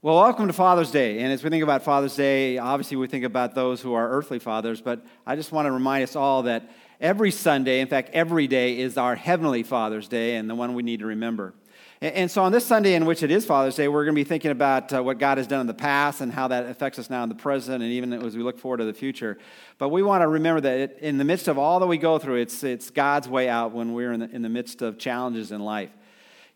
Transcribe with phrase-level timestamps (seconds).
[0.00, 1.18] Well, welcome to Father's Day.
[1.18, 4.38] And as we think about Father's Day, obviously we think about those who are earthly
[4.38, 8.46] fathers, but I just want to remind us all that every Sunday, in fact, every
[8.46, 11.52] day, is our Heavenly Father's Day and the one we need to remember.
[12.00, 14.22] And so on this Sunday, in which it is Father's Day, we're going to be
[14.22, 17.10] thinking about uh, what God has done in the past and how that affects us
[17.10, 19.36] now in the present and even as we look forward to the future.
[19.78, 22.36] But we want to remember that in the midst of all that we go through,
[22.36, 25.58] it's, it's God's way out when we're in the, in the midst of challenges in
[25.58, 25.90] life.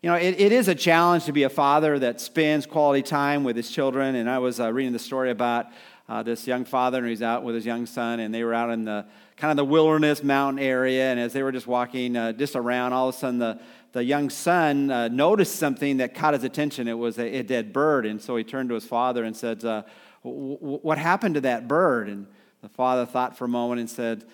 [0.03, 3.45] You know, it, it is a challenge to be a father that spends quality time
[3.45, 4.15] with his children.
[4.15, 5.67] And I was uh, reading the story about
[6.09, 8.69] uh, this young father, and he's out with his young son, and they were out
[8.69, 9.05] in the
[9.37, 11.09] kind of the wilderness mountain area.
[11.09, 13.61] And as they were just walking uh, just around, all of a sudden the,
[13.93, 16.89] the young son uh, noticed something that caught his attention.
[16.89, 18.05] It was a, a, dead bird.
[18.05, 19.83] And so he turned to his father and said, uh,
[20.21, 22.09] What happened to that bird?
[22.09, 22.27] And
[22.61, 24.25] the father thought for a moment and said,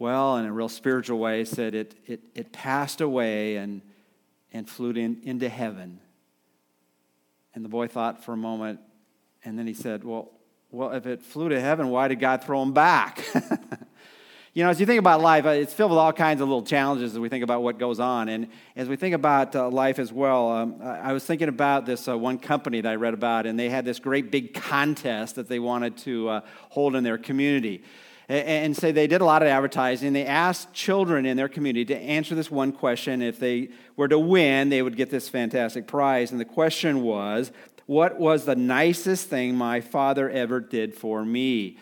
[0.00, 3.82] Well, in a real spiritual way, said, It, it, it passed away and
[4.52, 6.00] and flew in, into heaven.
[7.54, 8.80] And the boy thought for a moment,
[9.44, 10.30] and then he said, Well,
[10.70, 13.22] well, if it flew to heaven, why did God throw him back?
[14.54, 16.62] you know, as you think about life, uh, it's filled with all kinds of little
[16.62, 18.30] challenges as we think about what goes on.
[18.30, 22.08] And as we think about uh, life as well, um, I was thinking about this
[22.08, 25.46] uh, one company that I read about, and they had this great big contest that
[25.46, 26.40] they wanted to uh,
[26.70, 27.82] hold in their community
[28.32, 30.12] and say they did a lot of advertising.
[30.12, 33.20] They asked children in their community to answer this one question.
[33.20, 36.30] If they were to win, they would get this fantastic prize.
[36.30, 37.52] And the question was,
[37.86, 41.78] What was the nicest thing my father ever did for me?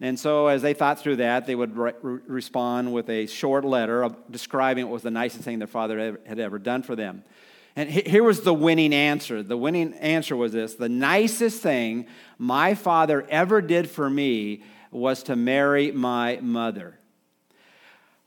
[0.00, 4.08] And so, as they thought through that, they would re- respond with a short letter
[4.28, 7.22] describing what was the nicest thing their father had ever done for them.
[7.76, 9.42] And here was the winning answer.
[9.42, 12.06] The winning answer was this The nicest thing
[12.38, 16.98] my father ever did for me was to marry my mother.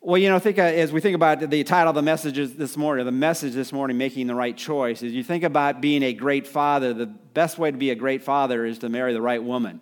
[0.01, 2.77] Well, you know, think uh, as we think about the title of the messages this
[2.77, 6.13] morning, the message this morning, making the right choice, as you think about being a
[6.13, 9.43] great father, the best way to be a great father is to marry the right
[9.43, 9.81] woman.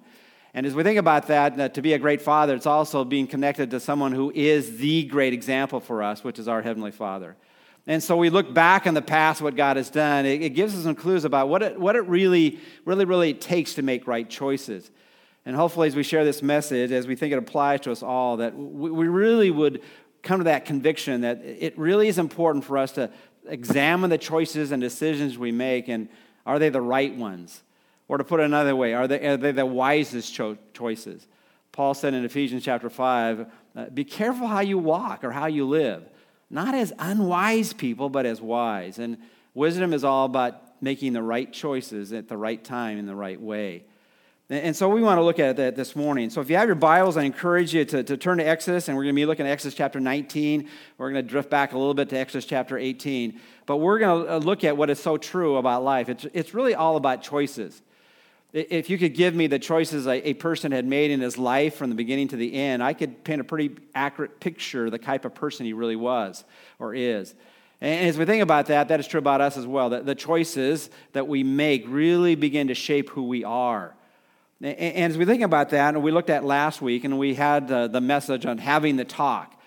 [0.53, 3.27] And as we think about that, uh, to be a great father, it's also being
[3.27, 7.35] connected to someone who is the great example for us, which is our Heavenly Father.
[7.85, 10.25] And so we look back in the past, what God has done.
[10.25, 13.73] It, it gives us some clues about what it, what it really, really, really takes
[13.73, 14.89] to make right choices.
[15.45, 18.37] And hopefully, as we share this message, as we think it applies to us all,
[18.37, 19.81] that we really would
[20.21, 23.11] come to that conviction that it really is important for us to
[23.45, 26.07] examine the choices and decisions we make and
[26.45, 27.61] are they the right ones?
[28.07, 31.27] Or to put it another way, are they, are they the wisest cho- choices?
[31.71, 35.67] Paul said in Ephesians chapter 5 uh, be careful how you walk or how you
[35.67, 36.03] live,
[36.49, 38.99] not as unwise people, but as wise.
[38.99, 39.17] And
[39.53, 43.41] wisdom is all about making the right choices at the right time in the right
[43.41, 43.85] way.
[44.49, 46.29] And so we want to look at that this morning.
[46.29, 48.97] So if you have your Bibles, I encourage you to, to turn to Exodus, and
[48.97, 50.67] we're going to be looking at Exodus chapter 19.
[50.97, 53.39] We're going to drift back a little bit to Exodus chapter 18.
[53.65, 56.09] But we're going to uh, look at what is so true about life.
[56.09, 57.81] It's, it's really all about choices.
[58.51, 61.75] If you could give me the choices a, a person had made in his life
[61.75, 64.97] from the beginning to the end, I could paint a pretty accurate picture of the
[64.97, 66.43] type of person he really was
[66.79, 67.33] or is.
[67.79, 69.91] And as we think about that, that is true about us as well.
[69.91, 73.95] That the choices that we make really begin to shape who we are.
[74.63, 77.67] And as we think about that, and we looked at last week, and we had
[77.67, 79.59] the, message on having the talk.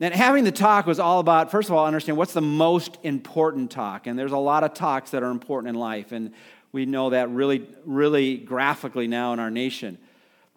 [0.00, 3.70] And having the talk was all about, first of all, understand what's the most important
[3.70, 4.08] talk.
[4.08, 6.32] And there's a lot of talks that are important in life, and
[6.72, 9.98] we know that really, really graphically now in our nation.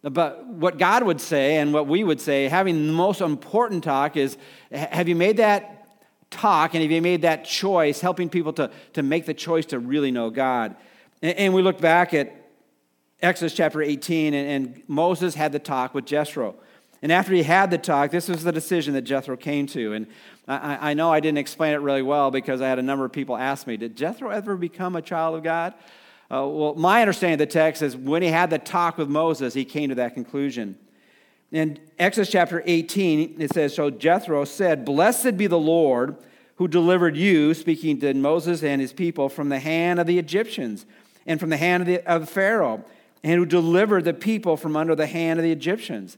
[0.01, 4.17] But what God would say, and what we would say, having the most important talk
[4.17, 4.37] is
[4.71, 5.87] have you made that
[6.31, 9.77] talk, and have you made that choice, helping people to, to make the choice to
[9.77, 10.75] really know God?
[11.21, 12.46] And, and we look back at
[13.21, 16.55] Exodus chapter 18, and, and, Moses had the talk with Jethro.
[17.01, 19.93] And after he had the talk, this was the decision that Jethro came to.
[19.93, 20.07] And
[20.47, 23.11] I, I, know I didn't explain it really well because I had a number of
[23.11, 25.73] people ask me, Did Jethro ever become a child of God?
[26.29, 29.53] Uh, well, my understanding of the text is when he had the talk with Moses,
[29.53, 30.77] he came to that conclusion.
[31.51, 36.17] In Exodus chapter 18, it says, So Jethro said, Blessed be the Lord
[36.57, 40.85] who delivered you, speaking to Moses and his people, from the hand of the Egyptians
[41.25, 42.83] and from the hand of, the, of Pharaoh
[43.23, 46.17] and who delivered the people from under the hand of the Egyptians.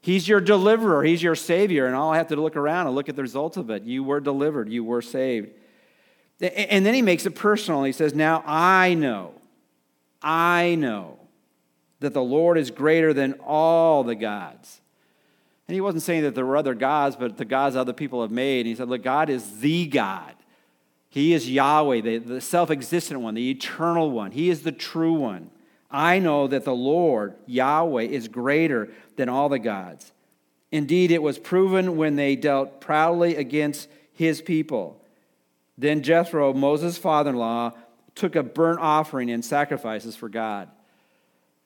[0.00, 3.08] He's your deliverer, He's your Savior, and all I have to look around and look
[3.08, 3.82] at the results of it.
[3.82, 5.50] You were delivered, you were saved.
[6.40, 7.82] And then he makes it personal.
[7.82, 9.34] He says, Now I know,
[10.22, 11.18] I know
[12.00, 14.80] that the Lord is greater than all the gods.
[15.66, 18.30] And he wasn't saying that there were other gods, but the gods other people have
[18.30, 18.60] made.
[18.60, 20.34] And he said, Look, God is the God.
[21.10, 24.30] He is Yahweh, the, the self existent one, the eternal one.
[24.30, 25.50] He is the true one.
[25.90, 30.12] I know that the Lord, Yahweh, is greater than all the gods.
[30.70, 35.02] Indeed, it was proven when they dealt proudly against his people.
[35.78, 37.72] Then Jethro, Moses' father in law,
[38.14, 40.68] took a burnt offering and sacrifices for God.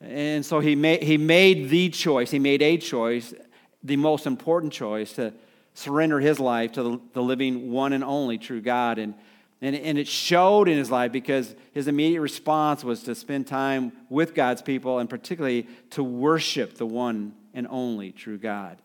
[0.00, 3.34] And so he made, he made the choice, he made a choice,
[3.82, 5.32] the most important choice, to
[5.75, 8.98] surrender his life to the, the living one and only true God.
[8.98, 9.14] And,
[9.62, 13.93] and, and it showed in his life because his immediate response was to spend time
[14.11, 18.82] with God's people and particularly to worship the one and only true God.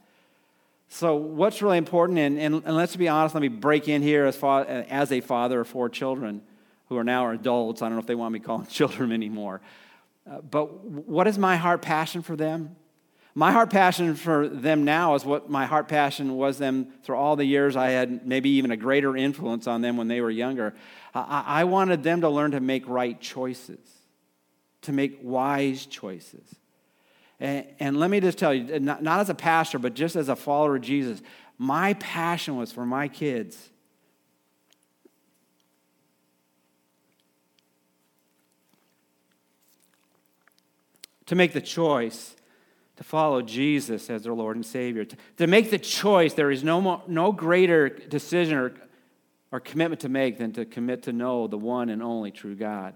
[0.89, 4.25] So, what's really important, and, and, and let's be honest, let me break in here
[4.25, 6.41] as, far, as a father of four children
[6.87, 7.81] who are now adults.
[7.81, 9.59] I don't know if they want me calling children anymore.
[10.29, 12.75] Uh, but what is my heart passion for them?
[13.37, 17.35] My heart passion for them now is what my heart passion was them through all
[17.35, 20.73] the years I had maybe even a greater influence on them when they were younger.
[21.13, 23.77] I, wanted them to learn to make right choices,
[24.81, 26.55] to make wise choices.
[27.39, 30.29] And, and let me just tell you, not, not as a pastor, but just as
[30.29, 31.21] a follower of Jesus,
[31.59, 33.69] my passion was for my kids
[41.27, 42.33] to make the choice
[42.97, 45.05] to follow Jesus as their Lord and Savior.
[45.05, 48.73] To, to make the choice, there is no, more, no greater decision or,
[49.51, 52.95] or commitment to make than to commit to know the one and only true God.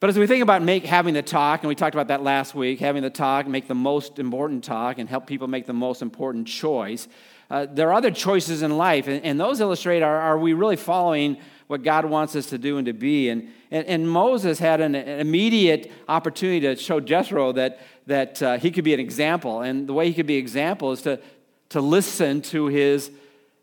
[0.00, 2.54] But as we think about make, having the talk, and we talked about that last
[2.54, 6.02] week, having the talk, make the most important talk, and help people make the most
[6.02, 7.08] important choice,
[7.50, 10.76] uh, there are other choices in life, and, and those illustrate are, are we really
[10.76, 13.28] following what God wants us to do and to be.
[13.28, 18.58] And, and, and Moses had an, an, immediate opportunity to show Jethro that, that uh,
[18.58, 19.60] he could be an example.
[19.60, 21.20] And the way he could be an example is to,
[21.68, 23.10] to listen to his,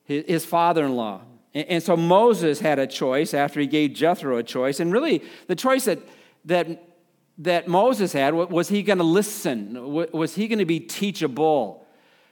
[0.03, 1.21] his, his father in law.
[1.55, 4.79] And, and so Moses had a choice after he gave Jethro a choice.
[4.79, 5.99] And really, the choice that,
[6.45, 6.87] that,
[7.39, 9.91] that Moses had was he going to listen?
[10.11, 11.81] Was he going to be teachable?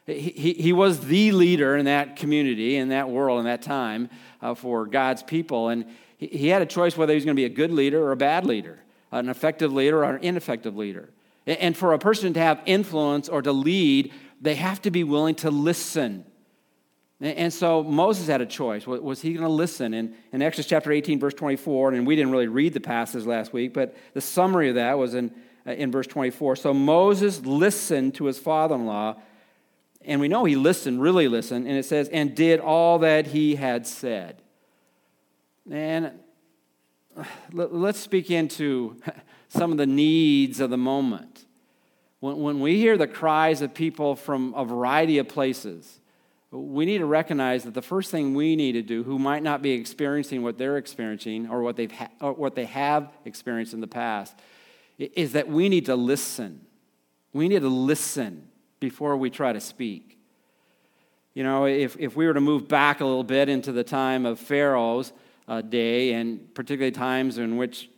[0.06, 4.10] He, he was the leader in that community, in that world, in that time
[4.44, 5.70] uh, for God's people.
[5.70, 5.86] And
[6.18, 8.12] he, he had a choice whether he was going to be a good leader or
[8.12, 8.80] a bad leader,
[9.12, 11.10] an effective leader or an ineffective leader.
[11.48, 15.36] And for a person to have influence or to lead, they have to be willing
[15.36, 16.26] to listen.
[17.20, 18.86] And so Moses had a choice.
[18.86, 19.94] Was he going to listen?
[19.94, 23.54] And in Exodus chapter 18, verse 24, and we didn't really read the passage last
[23.54, 25.34] week, but the summary of that was in,
[25.66, 26.58] uh, in verse 24.
[26.58, 29.16] So Moses listened to his father in law
[30.06, 33.56] and we know he listened, really listened, and it says, and did all that he
[33.56, 34.42] had said.
[35.70, 36.12] And
[37.52, 38.98] let's speak into
[39.50, 41.46] some of the needs of the moment.
[42.20, 46.00] When, when we hear the cries of people from a variety of places,
[46.52, 49.62] we need to recognize that the first thing we need to do, who might not
[49.62, 53.82] be experiencing what they're experiencing or what, they've ha- or what they have experienced in
[53.82, 54.36] the past,
[54.98, 56.66] is that we need to listen.
[57.32, 58.50] We need to listen
[58.84, 60.18] before we try to speak.
[61.34, 64.26] You know, if, if we were to move back a little bit into the time
[64.26, 65.14] of Pharaoh's
[65.48, 67.90] uh, day, and particularly times in which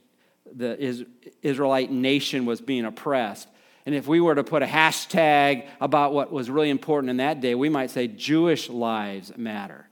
[0.45, 1.07] the
[1.41, 3.47] Israelite nation was being oppressed,
[3.87, 7.41] and if we were to put a hashtag about what was really important in that
[7.41, 9.89] day, we might say Jewish lives matter.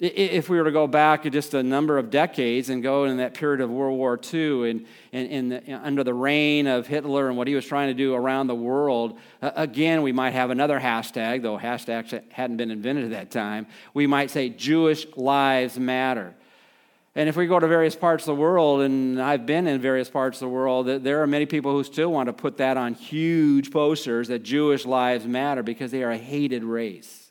[0.00, 3.34] If we were to go back just a number of decades and go in that
[3.34, 7.36] period of World War II and, and, and the, under the reign of Hitler and
[7.36, 11.42] what he was trying to do around the world, again, we might have another hashtag,
[11.42, 13.66] though hashtags hadn't been invented at that time.
[13.92, 16.32] We might say Jewish lives matter.
[17.16, 20.08] And if we go to various parts of the world, and I've been in various
[20.08, 22.94] parts of the world, there are many people who still want to put that on
[22.94, 27.27] huge posters that Jewish lives matter because they are a hated race.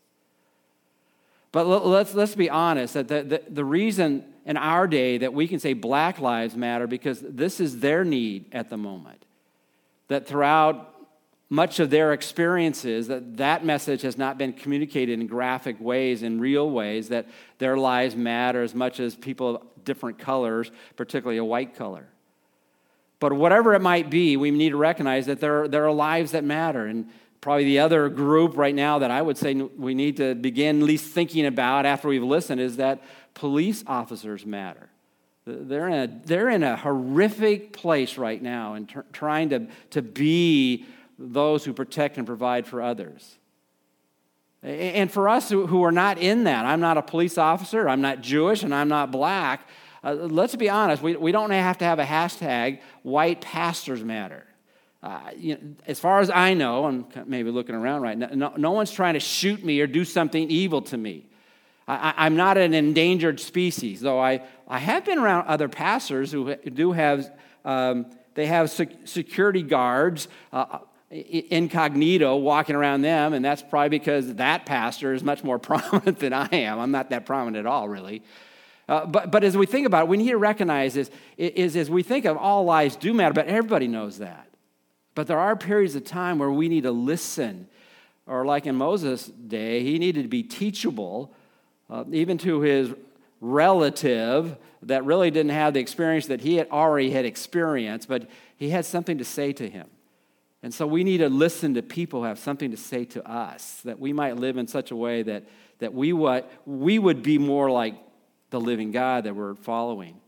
[1.58, 5.48] But let's, let's be honest that the, the, the, reason in our day that we
[5.48, 9.26] can say black lives matter because this is their need at the moment.
[10.08, 10.94] That throughout
[11.50, 16.40] much of their experiences that that message has not been communicated in graphic ways in
[16.40, 17.26] real ways that
[17.58, 22.06] their lives matter as much as people of different colors particularly a white color
[23.20, 26.44] but whatever it might be we need to recognize that there, there are lives that
[26.44, 27.10] matter and
[27.42, 30.86] Probably the other group right now that I would say we need to begin at
[30.86, 33.04] least thinking about after we've listened is that
[33.34, 34.90] police officers matter.
[35.46, 40.02] They're in a, they're in a horrific place right now and tr- trying to, to
[40.02, 40.86] be
[41.18, 43.38] those who protect and provide for others.
[44.64, 48.22] And for us who are not in that, I'm not a police officer, I'm not
[48.22, 49.70] Jewish, and I'm not black.
[50.04, 54.46] Uh, let's be honest, we, we don't have to have a hashtag, white pastors matter.
[55.04, 58.54] Uh, you know, as far as I know, I'm maybe looking around right now, no,
[58.58, 61.28] no one's trying to shoot me or do something evil to me.
[61.88, 66.54] I, am not an endangered species, though I, I have been around other pastors who
[66.56, 67.32] do have,
[67.64, 74.34] um, they have sec- security guards uh, incognito walking around them, and that's probably because
[74.36, 76.80] that pastor is much more prominent than I am.
[76.80, 78.22] I'm not that prominent at all, really.
[78.90, 81.90] Uh, but, but as we think about it, we need to recognize is, is as
[81.90, 84.47] we think of all lives do matter, but everybody knows that.
[85.18, 87.68] But there are periods of time where we need to listen.
[88.28, 91.34] Or, like in Moses' day, he needed to be teachable,
[91.90, 92.94] uh, even to his
[93.42, 98.70] relative that really didn't have the experience that he had already had experienced, but he
[98.70, 99.88] had something to say to him.
[100.62, 103.82] And so we need to listen to people who have something to say to us,
[103.86, 105.46] that we might live in such a way that,
[105.80, 107.96] that we, what, we would be more like
[108.52, 110.22] the living God that we're following.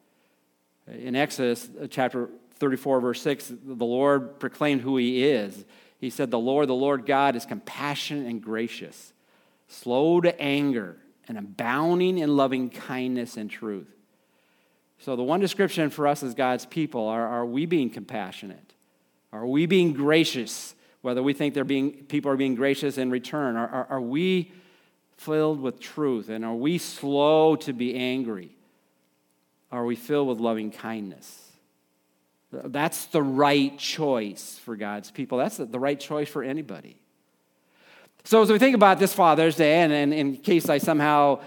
[0.88, 2.30] In Exodus uh, chapter
[2.60, 5.66] 34, verse 6, the Lord proclaimed who he is.
[6.00, 9.14] He said, The Lord, the Lord God, is compassionate and gracious,
[9.68, 10.98] slow to anger,
[11.28, 13.88] and abounding in loving kindness and truth.
[15.00, 18.74] So, the one description for us as God's people are, are we being compassionate?
[19.32, 20.76] Are we being gracious?
[21.02, 23.56] Whether we think they're being, people are being gracious in return.
[23.56, 24.52] Are, are, are we
[25.16, 26.28] filled with truth?
[26.28, 28.52] And are we slow to be angry?
[29.72, 31.49] Are we filled with loving kindness?
[32.52, 35.38] That's the right choice for God's people.
[35.38, 37.00] That's the right choice for anybody.
[38.24, 41.42] So, as we think about this Father's Day, and, and in case I somehow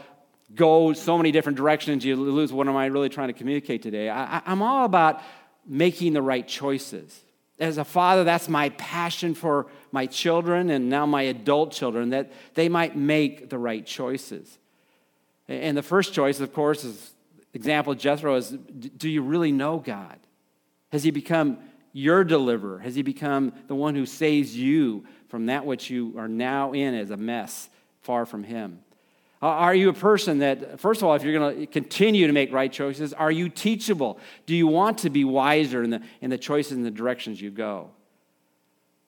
[0.55, 4.11] go so many different directions, you lose what am I really trying to communicate today?
[4.11, 5.23] I, I'm all about
[5.67, 7.21] making the right choices.
[7.59, 12.33] As a father, that's my passion for my children and now my adult children, that
[12.55, 14.59] they might make the right choices.
[15.49, 17.13] And the first choice, of course, is
[17.55, 20.19] example Jethro is do you really know God?
[20.93, 21.59] Has he become
[21.93, 22.79] your deliverer?
[22.79, 26.95] Has he become the one who saves you from that which you are now in
[26.95, 27.69] as a mess
[28.03, 28.81] far from him?
[29.41, 32.53] Are you a person that, first of all, if you're going to continue to make
[32.53, 34.21] right choices, are you teachable?
[34.47, 37.51] Do you want to be wiser in the, in the choices and the directions you
[37.51, 37.91] go?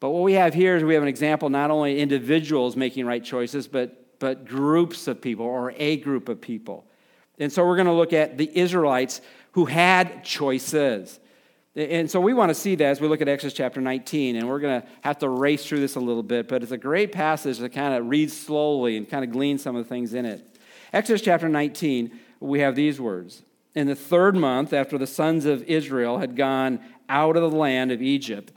[0.01, 3.23] But what we have here is we have an example not only individuals making right
[3.23, 6.85] choices, but, but groups of people or a group of people.
[7.39, 9.21] And so we're going to look at the Israelites
[9.53, 11.21] who had choices.
[11.77, 14.49] And so we want to see that as we look at Exodus chapter 19, and
[14.49, 17.11] we're going to have to race through this a little bit, but it's a great
[17.11, 20.25] passage to kind of read slowly and kind of glean some of the things in
[20.25, 20.47] it.
[20.93, 23.43] Exodus chapter 19, we have these words
[23.75, 26.79] In the third month, after the sons of Israel had gone
[27.09, 28.53] out of the land of Egypt,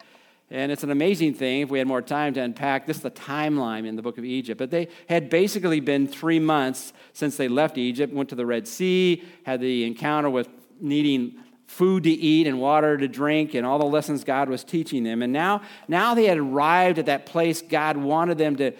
[0.51, 3.11] and it's an amazing thing if we had more time to unpack this is the
[3.11, 4.57] timeline in the book of Egypt.
[4.59, 8.67] But they had basically been three months since they left Egypt, went to the Red
[8.67, 10.47] Sea, had the encounter with
[10.79, 11.35] needing
[11.67, 15.21] food to eat and water to drink and all the lessons God was teaching them.
[15.21, 18.71] And now, now they had arrived at that place God wanted them to,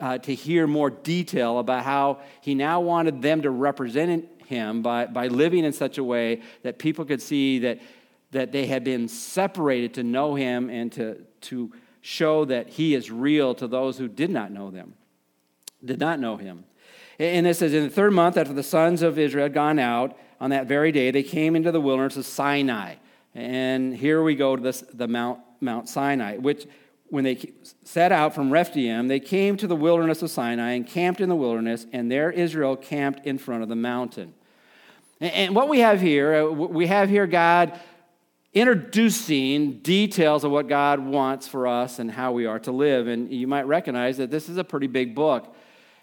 [0.00, 5.06] uh, to hear more detail about how He now wanted them to represent Him by,
[5.06, 7.80] by living in such a way that people could see that,
[8.30, 13.10] that they had been separated to know Him and to, to show that He is
[13.10, 14.94] real to those who did not know them,
[15.84, 16.64] did not know Him.
[17.18, 20.16] And it says, in the third month after the sons of Israel had gone out,
[20.40, 22.94] on that very day, they came into the wilderness of Sinai.
[23.34, 26.66] And here we go to this, the Mount, Mount Sinai, which
[27.10, 27.52] when they
[27.84, 31.36] set out from Rephidim, they came to the wilderness of Sinai and camped in the
[31.36, 34.32] wilderness, and there Israel camped in front of the mountain.
[35.20, 37.78] And what we have here, uh, we have here God
[38.54, 43.06] introducing details of what God wants for us and how we are to live.
[43.06, 45.54] And you might recognize that this is a pretty big book.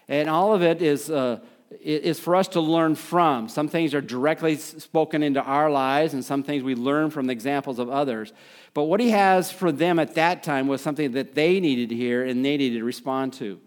[0.06, 1.10] And all of it is.
[1.10, 1.40] Uh,
[1.80, 3.48] is for us to learn from.
[3.48, 7.32] Some things are directly spoken into our lives, and some things we learn from the
[7.32, 8.32] examples of others.
[8.74, 11.94] But what he has for them at that time was something that they needed to
[11.96, 13.60] hear and they needed to respond to.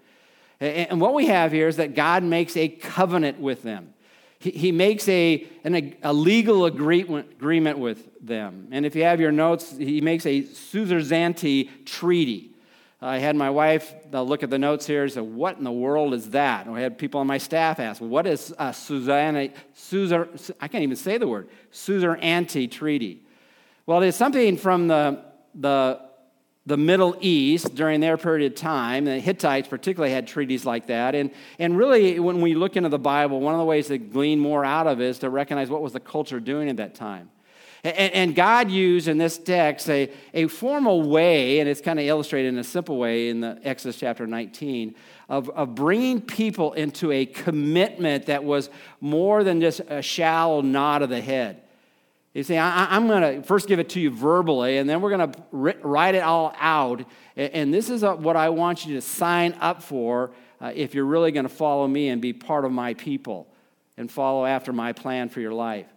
[0.60, 3.94] And what we have here is that God makes a covenant with them.
[4.38, 8.70] He makes a, an, a legal agreement with them.
[8.72, 12.51] And if you have your notes, he makes a suzerainty treaty.
[13.04, 15.72] I had my wife uh, look at the notes here and said, What in the
[15.72, 16.68] world is that?
[16.68, 20.84] And I had people on my staff ask, What is a Susanna, Suzar, I can't
[20.84, 23.24] even say the word, suzerainty treaty?
[23.88, 25.24] Well, it's something from the,
[25.56, 26.00] the,
[26.68, 29.06] the Middle East during their period of time.
[29.06, 31.16] The Hittites particularly had treaties like that.
[31.16, 34.40] And, and really, when we look into the Bible, one of the ways to glean
[34.40, 37.32] more out of it is to recognize what was the culture doing at that time.
[37.84, 42.50] And, God used in this text a, a formal way, and it's kind of illustrated
[42.50, 44.94] in a simple way in the Exodus chapter 19,
[45.30, 48.70] of, of bringing people into a commitment that was
[49.00, 51.64] more than just a shallow nod of the head.
[52.34, 55.18] You see, I, am going to first give it to you verbally, and then we're
[55.18, 57.04] going to write it all out.
[57.36, 61.32] And this is what I want you to sign up for uh, if you're really
[61.32, 63.48] going to follow me and be part of my people
[63.98, 65.88] and follow after my plan for your life.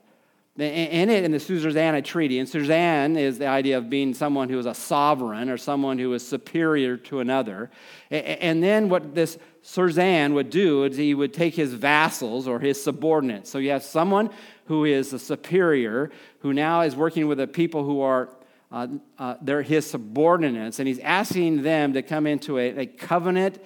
[0.56, 2.38] In it in the Surzana Treaty.
[2.38, 6.12] And Suzanne is the idea of being someone who is a sovereign or someone who
[6.14, 7.70] is superior to another.
[8.10, 12.82] And then what this Surzan would do is he would take his vassals or his
[12.82, 13.50] subordinates.
[13.50, 14.30] So you have someone
[14.66, 18.28] who is a superior who now is working with the people who are
[18.72, 18.88] uh,
[19.20, 23.62] uh, they're his subordinates, and he's asking them to come into a, a covenant,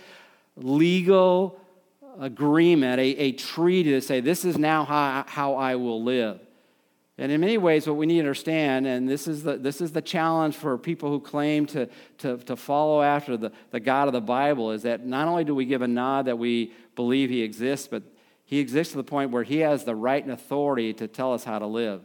[0.54, 1.58] legal
[2.20, 6.40] agreement, a, a treaty to say, This is now how, how I will live.
[7.20, 9.90] And in many ways, what we need to understand, and this is the, this is
[9.90, 14.12] the challenge for people who claim to, to, to follow after the, the God of
[14.12, 17.42] the Bible, is that not only do we give a nod that we believe He
[17.42, 18.04] exists, but
[18.44, 21.42] He exists to the point where He has the right and authority to tell us
[21.42, 22.02] how to live.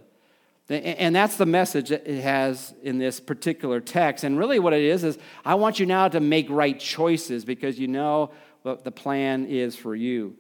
[0.68, 4.24] And that's the message that it has in this particular text.
[4.24, 7.78] And really, what it is, is I want you now to make right choices because
[7.78, 8.32] you know
[8.64, 10.38] what the plan is for you.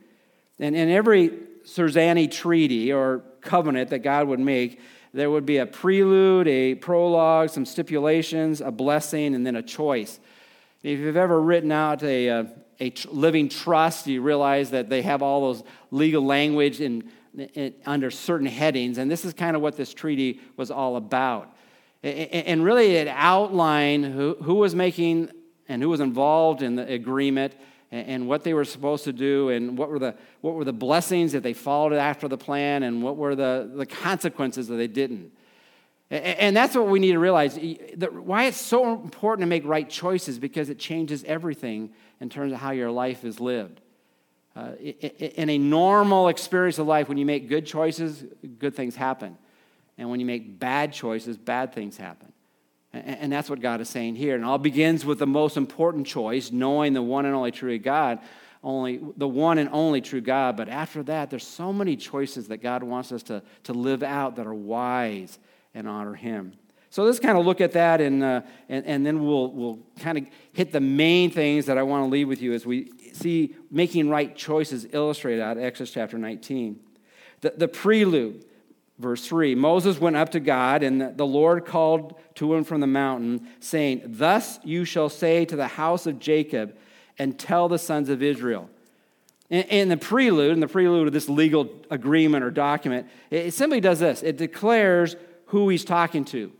[0.59, 1.29] And in every
[1.65, 4.79] Surzani treaty or covenant that God would make,
[5.13, 10.19] there would be a prelude, a prologue, some stipulations, a blessing, and then a choice.
[10.81, 12.43] If you've ever written out a, uh,
[12.79, 17.75] a, a living trust, you realize that they have all those legal language in, in,
[17.85, 21.55] under certain headings, and this is kind of what this treaty was all about.
[22.01, 25.29] And really, it outlined who, who was making
[25.69, 27.53] and who was involved in the agreement
[27.93, 31.31] and, what they were supposed to do and what were the, what were the blessings
[31.33, 35.31] that they followed after the plan and what were the, the consequences that they didn't.
[36.09, 37.57] And that's what we need to realize.
[37.97, 42.59] Why it's so important to make right choices because it changes everything in terms of
[42.59, 43.79] how your life is lived.
[44.55, 48.23] Uh, in a normal experience of life, when you make good choices,
[48.59, 49.37] good things happen.
[49.97, 52.32] And when you make bad choices, bad things happen.
[52.93, 54.35] And that's what God is saying here.
[54.35, 58.19] And all begins with the most important choice, knowing the one and only true God,
[58.63, 60.55] only the one and only true God.
[60.55, 64.35] But after that, there's so many choices that God wants us to, to live out
[64.35, 65.39] that are wise
[65.73, 66.53] and honor Him.
[66.91, 70.19] So let's kind of look at that, and, uh, and, and then we'll, we'll kind
[70.19, 73.55] of hit the main things that I want to leave with you as we see
[73.71, 76.79] making right choices illustrated out of Exodus chapter 19.
[77.41, 78.45] The, the prelude
[78.99, 82.87] Verse 3 Moses went up to God, and the Lord called to him from the
[82.87, 86.75] mountain, saying, Thus you shall say to the house of Jacob,
[87.19, 88.69] and tell the sons of Israel.
[89.49, 93.99] In the prelude, in the prelude of this legal agreement or document, it simply does
[93.99, 95.15] this it declares
[95.47, 96.51] who he's talking to.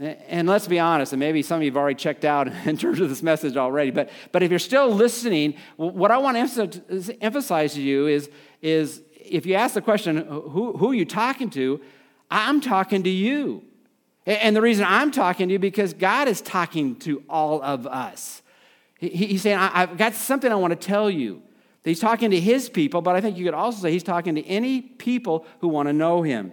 [0.00, 3.00] And let's be honest, and maybe some of you have already checked out in terms
[3.00, 7.74] of this message already, but, but if you're still listening, what I want to emphasize
[7.74, 8.30] to you is,
[8.62, 11.80] is if you ask the question, who, who are you talking to?
[12.30, 13.62] I'm talking to you.
[14.30, 18.42] And the reason I'm talking to you because God is talking to all of us.
[18.98, 21.42] He's saying, I've got something I want to tell you.
[21.82, 24.46] He's talking to his people, but I think you could also say he's talking to
[24.46, 26.52] any people who want to know him.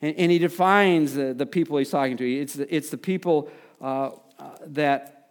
[0.00, 2.24] And, he defines the, people he's talking to.
[2.28, 5.28] It's the, people uh, uh, that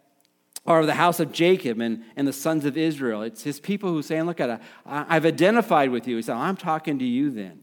[0.64, 3.20] are of the house of Jacob and, the sons of Israel.
[3.20, 6.16] It's his people who saying, Look at I've identified with you.
[6.16, 7.60] He said, I'm talking to you then.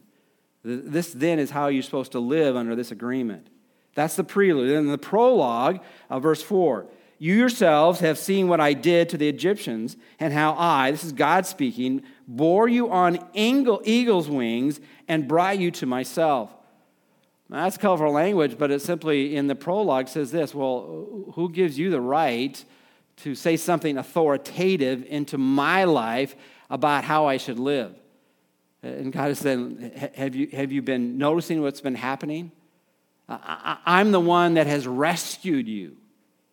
[0.63, 3.47] This then is how you're supposed to live under this agreement.
[3.95, 4.71] That's the prelude.
[4.71, 6.85] And the prologue, uh, verse 4
[7.17, 11.11] You yourselves have seen what I did to the Egyptians, and how I, this is
[11.11, 16.53] God speaking, bore you on eagle's wings and brought you to myself.
[17.49, 21.77] Now, that's colorful language, but it simply in the prologue says this Well, who gives
[21.77, 22.63] you the right?
[23.23, 26.35] to say something authoritative into my life
[26.69, 27.93] about how I should live.
[28.81, 32.51] And God has said, Have you, have you been noticing what's been happening?
[33.29, 35.97] I, am the one that has rescued you.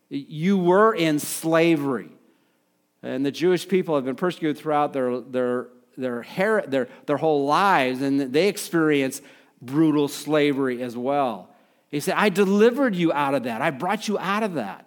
[0.09, 2.11] You were in slavery.
[3.03, 6.25] And the Jewish people have been persecuted throughout their, their, their,
[6.67, 9.23] their, their whole lives, and they experience
[9.63, 11.49] brutal slavery as well.
[11.89, 13.63] He said, I delivered you out of that.
[13.63, 14.86] I brought you out of that.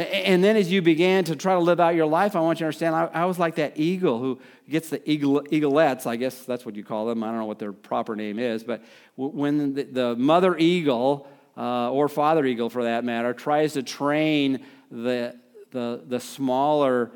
[0.00, 2.64] And then as you began to try to live out your life, I want you
[2.64, 6.44] to understand I, I was like that eagle who gets the eagle, eaglets, I guess
[6.44, 7.22] that's what you call them.
[7.22, 8.64] I don't know what their proper name is.
[8.64, 8.82] But
[9.16, 14.64] when the, the mother eagle, uh, or father eagle for that matter, tries to train
[14.90, 15.36] the,
[15.70, 17.10] the, the smaller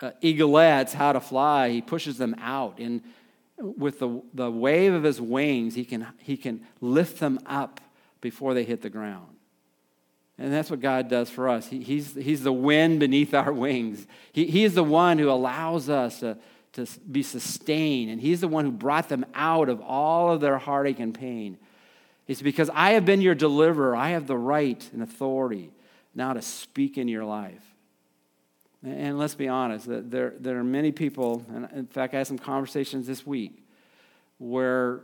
[0.00, 2.78] uh, eaglets how to fly, he pushes them out.
[2.78, 3.02] And
[3.58, 7.80] with the, the wave of his wings, he can, he can lift them up
[8.22, 9.36] before they hit the ground.
[10.40, 11.66] And that's what God does for us.
[11.66, 14.06] He, he's, he's the wind beneath our wings.
[14.32, 16.38] He, he is the one who allows us to,
[16.72, 18.10] to be sustained.
[18.10, 21.58] And He's the one who brought them out of all of their heartache and pain.
[22.26, 23.94] It's because I have been your deliverer.
[23.94, 25.72] I have the right and authority
[26.14, 27.62] now to speak in your life.
[28.82, 32.38] And let's be honest, there, there are many people, and in fact, I had some
[32.38, 33.62] conversations this week
[34.38, 35.02] where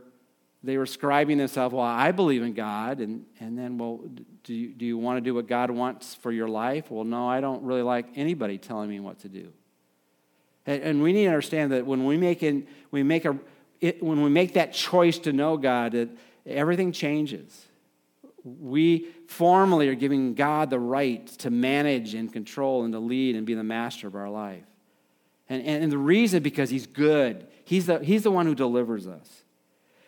[0.63, 2.99] they were scribing themselves, well, I believe in God.
[2.99, 4.01] And, and then, well,
[4.43, 6.89] do you, do you want to do what God wants for your life?
[6.89, 9.51] Well, no, I don't really like anybody telling me what to do.
[10.65, 13.37] And, and we need to understand that when we make, in, we make a,
[13.81, 16.09] it, when we make that choice to know God, that
[16.45, 17.65] everything changes.
[18.43, 23.45] We formally are giving God the right to manage and control and to lead and
[23.45, 24.63] be the master of our life.
[25.49, 27.47] And, and, and the reason because He's good.
[27.63, 29.43] He's the, he's the one who delivers us.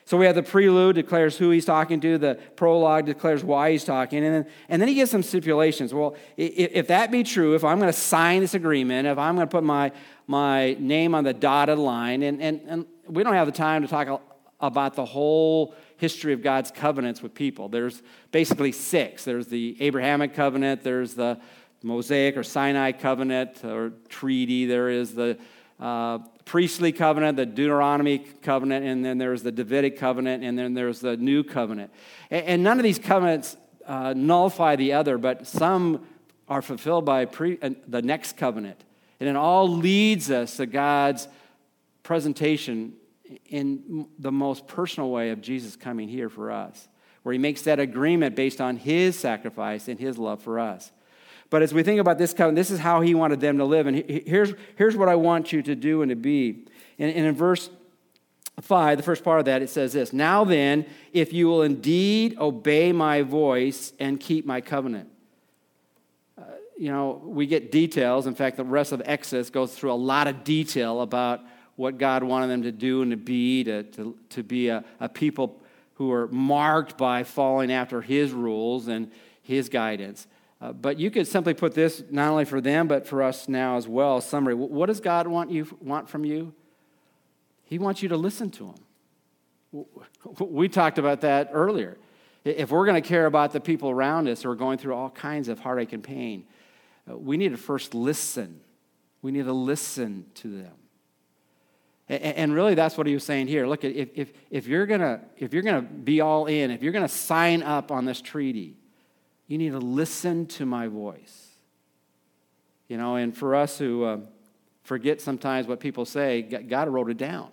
[0.10, 2.18] So we have the prelude, declares who he's talking to.
[2.18, 4.26] The prologue declares why he's talking.
[4.26, 5.94] And then, and then he gives some stipulations.
[5.94, 9.36] Well, if, if that be true, if I'm going to sign this agreement, if I'm
[9.36, 9.92] going to put my,
[10.26, 13.88] my name on the dotted line, and, and, and we don't have the time to
[13.88, 14.24] talk
[14.60, 17.70] about the whole history of God's covenants with people.
[17.70, 21.40] There's basically six there's the Abrahamic covenant, there's the
[21.84, 25.38] Mosaic or Sinai covenant or treaty, there is the
[25.80, 31.00] uh, priestly covenant, the Deuteronomy covenant, and then there's the Davidic covenant, and then there's
[31.00, 31.92] the new covenant.
[32.30, 36.06] And, and none of these covenants uh, nullify the other, but some
[36.48, 38.84] are fulfilled by pre, uh, the next covenant.
[39.20, 41.28] And it all leads us to God's
[42.04, 42.94] presentation
[43.46, 46.88] in the most personal way of Jesus coming here for us,
[47.24, 50.92] where he makes that agreement based on his sacrifice and his love for us.
[51.50, 53.88] But as we think about this covenant, this is how he wanted them to live.
[53.88, 56.66] And here's, here's what I want you to do and to be.
[57.00, 57.70] And, and in verse
[58.62, 62.38] 5, the first part of that, it says this Now then, if you will indeed
[62.38, 65.10] obey my voice and keep my covenant.
[66.38, 66.44] Uh,
[66.78, 68.28] you know, we get details.
[68.28, 71.42] In fact, the rest of Exodus goes through a lot of detail about
[71.78, 75.10] what God wanted them to do and to be, to, to, to be a, a
[75.10, 75.62] people
[75.96, 80.28] who are marked by following after his rules and his guidance.
[80.62, 83.78] Uh, but you could simply put this not only for them, but for us now
[83.78, 84.20] as well.
[84.20, 86.54] Summary What does God want, you, want from you?
[87.64, 88.74] He wants you to listen to
[89.72, 89.86] Him.
[90.40, 91.98] We talked about that earlier.
[92.44, 95.10] If we're going to care about the people around us who are going through all
[95.10, 96.46] kinds of heartache and pain,
[97.10, 98.60] uh, we need to first listen.
[99.22, 100.74] We need to listen to them.
[102.10, 103.68] And really, that's what he was saying here.
[103.68, 106.82] Look, if, if, if you're going to if you're going to be all in, if
[106.82, 108.79] you're going to sign up on this treaty,
[109.50, 111.48] you need to listen to my voice.
[112.88, 114.18] You know, and for us who uh,
[114.84, 117.50] forget sometimes what people say, God wrote it down.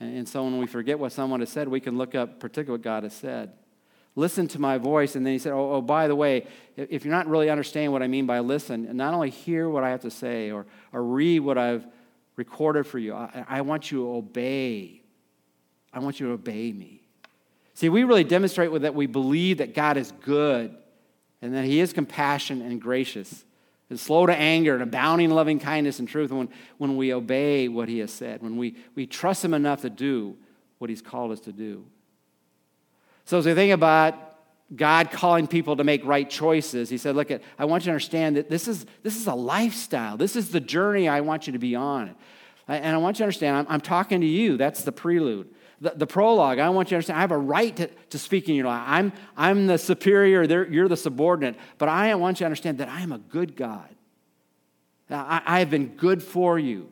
[0.00, 2.82] And so when we forget what someone has said, we can look up particularly what
[2.82, 3.52] God has said.
[4.16, 5.14] Listen to my voice.
[5.14, 8.02] And then he said, oh, oh, by the way, if you're not really understanding what
[8.02, 11.40] I mean by listen, not only hear what I have to say or, or read
[11.40, 11.86] what I've
[12.34, 15.00] recorded for you, I, I want you to obey.
[15.92, 17.02] I want you to obey me.
[17.74, 20.76] See, we really demonstrate that we believe that God is good
[21.44, 23.44] and that he is compassionate and gracious
[23.90, 27.68] and slow to anger and abounding in loving kindness and truth when, when we obey
[27.68, 30.36] what he has said, when we, we trust him enough to do
[30.78, 31.84] what he's called us to do.
[33.26, 34.38] So as we think about
[34.74, 37.92] God calling people to make right choices, he said, Look, at, I want you to
[37.92, 40.16] understand that this is, this is a lifestyle.
[40.16, 42.14] This is the journey I want you to be on.
[42.68, 44.56] And I want you to understand, I'm, I'm talking to you.
[44.56, 47.74] That's the prelude the, the prologue, I want you to understand I have a right
[47.76, 48.84] to, to speak in your life.
[48.86, 53.00] I'm, I'm the superior, you're the subordinate, but I want you to understand that I
[53.00, 53.88] am a good God.
[55.10, 56.90] I, I have been good for you,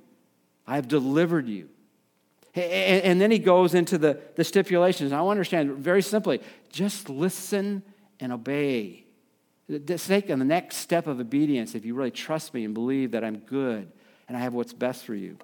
[0.66, 1.68] I have delivered you.
[2.54, 5.12] And, and then he goes into the, the stipulations.
[5.12, 6.40] I want to understand very simply
[6.70, 7.82] just listen
[8.20, 9.04] and obey.
[9.68, 13.38] Take the next step of obedience if you really trust me and believe that I'm
[13.38, 13.90] good
[14.28, 15.38] and I have what's best for you.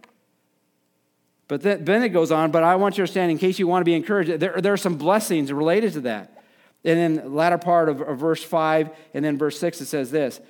[1.49, 3.81] But then it goes on, but I want you to understand, in case you want
[3.81, 6.43] to be encouraged, there, there are some blessings related to that.
[6.85, 10.11] And then the latter part of, of verse 5 and then verse 6, it says
[10.11, 10.41] this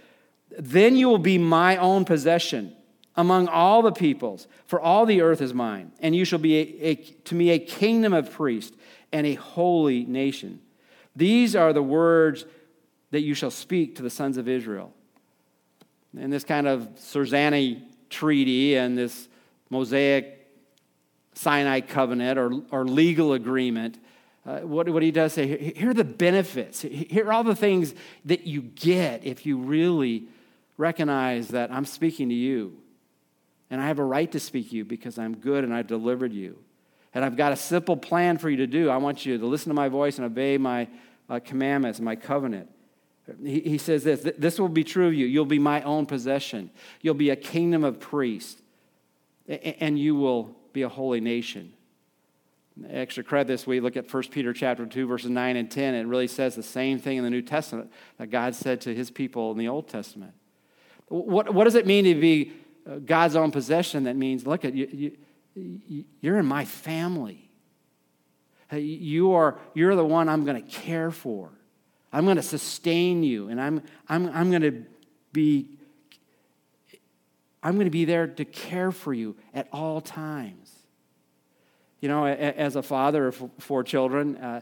[0.59, 2.75] Then you will be my own possession
[3.15, 6.87] among all the peoples, for all the earth is mine, and you shall be a,
[6.89, 8.77] a, to me a kingdom of priests
[9.13, 10.61] and a holy nation.
[11.15, 12.45] These are the words
[13.13, 14.93] that you shall speak to the sons of Israel.
[16.17, 19.29] In this kind of Sursani treaty and this
[19.71, 20.38] Mosaic
[21.39, 23.97] Sinai covenant or, or legal agreement,
[24.45, 26.83] uh, what, what he does say, here are the benefits.
[26.83, 30.25] Here are all the things that you get if you really
[30.79, 32.79] recognize that I'm speaking to you.
[33.71, 36.33] And I have a right to speak to you because I'm good and I've delivered
[36.33, 36.59] you.
[37.15, 38.91] And I've got a simple plan for you to do.
[38.91, 40.89] I want you to listen to my voice and obey my
[41.31, 42.69] uh, commandments, my covenant.
[43.45, 45.27] He, he says this this will be true of you.
[45.27, 46.71] You'll be my own possession,
[47.01, 48.61] you'll be a kingdom of priests,
[49.47, 51.73] and you will be a holy nation.
[52.89, 55.95] Extra credit this week, look at 1 Peter chapter 2, verses 9 and 10.
[55.95, 59.11] It really says the same thing in the New Testament that God said to his
[59.11, 60.35] people in the Old Testament.
[61.09, 62.53] What, what does it mean to be
[62.89, 64.05] uh, God's own possession?
[64.05, 65.17] That means, look at you,
[65.57, 67.51] you, you're in my family.
[68.71, 71.51] You are, you're the one I'm going to care for.
[72.13, 74.85] I'm going to sustain you, and I'm, I'm, I'm going to
[75.33, 75.79] be
[77.63, 80.68] I'm going to be there to care for you at all times.
[82.01, 84.61] You know, as a father of four children, uh,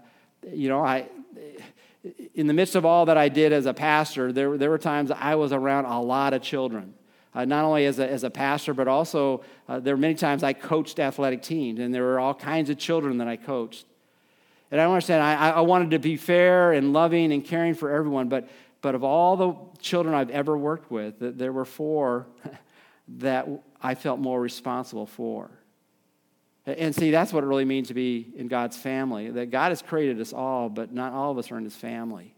[0.50, 1.08] you know, I,
[2.34, 5.10] in the midst of all that I did as a pastor, there, there were times
[5.10, 6.94] I was around a lot of children.
[7.34, 10.42] Uh, not only as a, as a pastor, but also uh, there were many times
[10.42, 13.84] I coached athletic teams, and there were all kinds of children that I coached.
[14.70, 18.30] And I understand, I, I wanted to be fair and loving and caring for everyone,
[18.30, 18.48] but,
[18.80, 22.26] but of all the children I've ever worked with, there were four
[23.18, 23.46] that
[23.82, 25.50] I felt more responsible for.
[26.66, 29.30] And see, that's what it really means to be in God's family.
[29.30, 32.34] That God has created us all, but not all of us are in his family.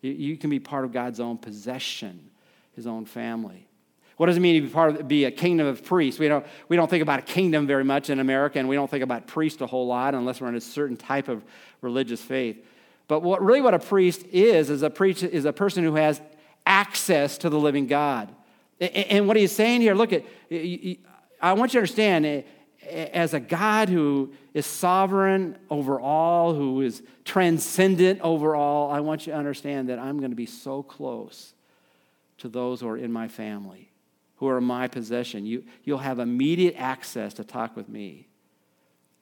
[0.00, 2.30] You, can be part of God's own possession,
[2.74, 3.68] his own family.
[4.16, 6.18] What does it mean to be part of be a kingdom of priests?
[6.18, 8.90] We don't, we don't think about a kingdom very much in America, and we don't
[8.90, 11.44] think about priest a whole lot unless we're in a certain type of
[11.80, 12.64] religious faith.
[13.08, 16.20] But what really what a priest is is a priest is a person who has
[16.66, 18.32] access to the living God.
[18.80, 22.44] And what he's saying here, look at, I want you to understand,
[22.92, 29.26] as a God who is sovereign over all, who is transcendent over all, I want
[29.26, 31.54] you to understand that I'm going to be so close
[32.38, 33.90] to those who are in my family,
[34.36, 35.46] who are my possession.
[35.46, 38.28] You, you'll have immediate access to talk with me.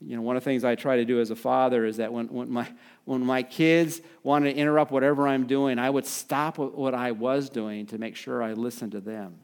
[0.01, 2.13] You know, one of the things I try to do as a father is that
[2.13, 2.67] when, when, my,
[3.05, 7.51] when my kids want to interrupt whatever I'm doing, I would stop what I was
[7.51, 9.41] doing to make sure I listened to them.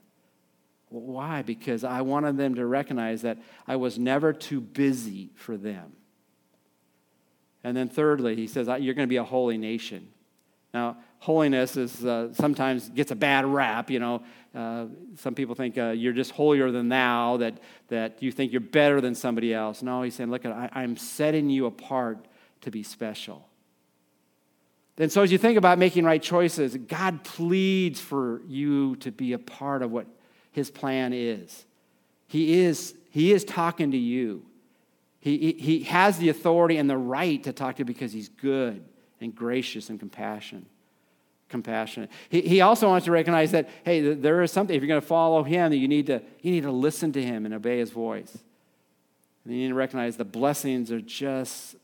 [0.88, 1.42] Why?
[1.42, 5.92] Because I wanted them to recognize that I was never too busy for them.
[7.64, 10.08] And then, thirdly, he says, You're going to be a holy nation.
[10.72, 13.90] Now, holiness is uh, sometimes gets a bad rap.
[13.90, 14.22] You know,
[14.54, 18.60] uh, some people think uh, you're just holier than thou, that, that you think you're
[18.60, 19.82] better than somebody else.
[19.82, 22.28] No, he's saying, Look, I, I'm setting you apart
[22.60, 23.48] to be special.
[24.98, 29.32] And so, as you think about making right choices, God pleads for you to be
[29.32, 30.06] a part of what
[30.56, 31.66] his plan is.
[32.28, 34.46] He is, he is talking to you.
[35.20, 38.82] He, he, has the authority and the right to talk to you because he's good
[39.20, 40.64] and gracious and compassionate.
[41.50, 42.08] Compassionate.
[42.30, 45.06] He, he also wants to recognize that, hey, there is something, if you're going to
[45.06, 48.38] follow him, you need to, you need to listen to him and obey his voice.
[49.44, 51.76] And you need to recognize the blessings are just,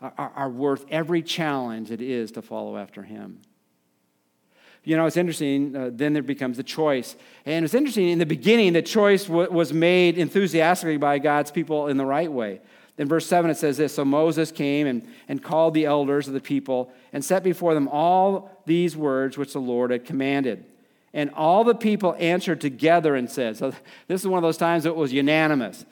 [0.00, 3.42] are, are worth every challenge it is to follow after him.
[4.86, 5.74] You know, it's interesting.
[5.74, 7.16] Uh, then there becomes the choice.
[7.44, 11.88] And it's interesting, in the beginning, the choice w- was made enthusiastically by God's people
[11.88, 12.60] in the right way.
[12.96, 16.34] In verse 7, it says this So Moses came and, and called the elders of
[16.34, 20.64] the people and set before them all these words which the Lord had commanded.
[21.12, 23.72] And all the people answered together and said, So
[24.06, 25.84] this is one of those times that was unanimous.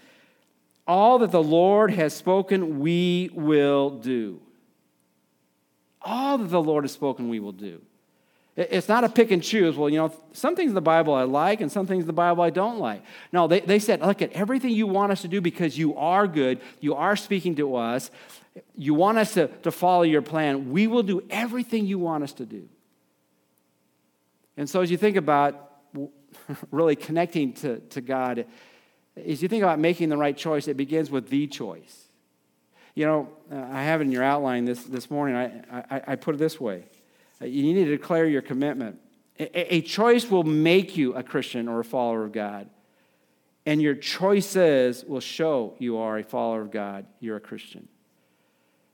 [0.86, 4.40] All that the Lord has spoken, we will do.
[6.00, 7.80] All that the Lord has spoken, we will do.
[8.56, 9.76] It's not a pick and choose.
[9.76, 12.12] Well, you know, some things in the Bible I like and some things in the
[12.12, 13.02] Bible I don't like.
[13.32, 16.28] No, they, they said, look at everything you want us to do because you are
[16.28, 18.12] good, you are speaking to us,
[18.76, 20.70] you want us to, to follow your plan.
[20.70, 22.68] We will do everything you want us to do.
[24.56, 25.72] And so as you think about
[26.70, 28.46] really connecting to, to God,
[29.16, 32.04] as you think about making the right choice, it begins with the choice.
[32.94, 35.34] You know, uh, I have it in your outline this, this morning.
[35.34, 36.84] I, I, I put it this way
[37.44, 38.98] Uh, you need to declare your commitment.
[39.38, 42.70] A, choice will make you a Christian or a follower of God.
[43.66, 47.88] And your choices will show you are a follower of God, you're a Christian.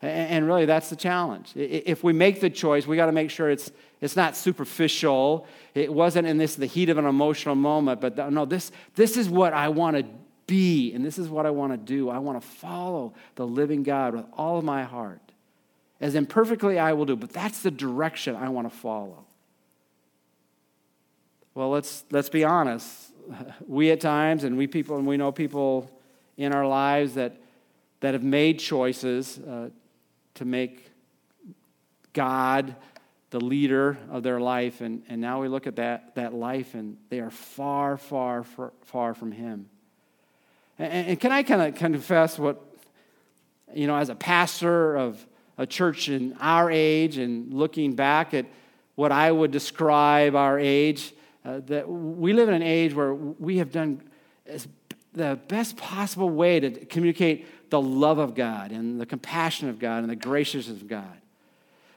[0.00, 1.52] And really, that's the challenge.
[1.54, 5.46] If we make the choice, we got to make sure it's, it's not superficial.
[5.74, 9.28] It wasn't in this the heat of an emotional moment, but no, this, this is
[9.28, 10.06] what I want to
[10.46, 12.08] be, and this is what I want to do.
[12.08, 15.20] I want to follow the living God with all of my heart.
[16.00, 19.24] As imperfectly I will do, but that's the direction I want to follow.
[21.54, 23.12] Well, let's, let's be honest.
[23.66, 25.88] We at times, and we people, and we know people
[26.36, 27.36] in our lives that,
[28.00, 29.68] that have made choices uh,
[30.34, 30.90] to make
[32.12, 32.74] God
[33.30, 36.96] the leader of their life, and, and now we look at that, that life and
[37.08, 39.68] they are far, far, far, far from Him.
[40.78, 42.60] And, and can I kind of confess what,
[43.72, 45.24] you know, as a pastor of
[45.60, 48.46] a church in our age and looking back at
[48.94, 51.12] what I would describe our age,
[51.44, 54.00] uh, that we live in an age where we have done
[55.12, 59.98] the best possible way to communicate the love of God and the compassion of God
[59.98, 61.20] and the graciousness of God.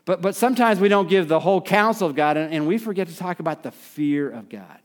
[0.04, 3.08] But, but sometimes we don't give the whole counsel of God and, and we forget
[3.08, 4.80] to talk about the fear of God.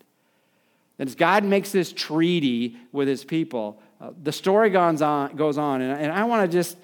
[1.01, 5.81] As God makes this treaty with his people, uh, the story goes on, goes on
[5.81, 6.77] and, and I want to just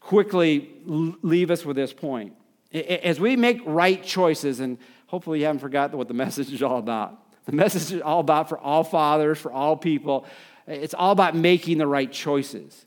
[0.00, 2.34] quickly leave us with this point.
[2.72, 6.78] As we make right choices, and hopefully you haven't forgotten what the message is all
[6.78, 7.18] about.
[7.46, 10.26] The message is all about for all fathers, for all people.
[10.66, 12.86] It's all about making the right choices.